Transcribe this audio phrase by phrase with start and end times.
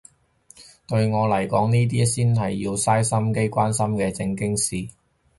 [0.87, 4.87] 對我嚟講呢啲先係要嘥心機關心嘅正經事